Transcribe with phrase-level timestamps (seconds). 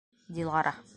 [0.29, 0.75] Дилара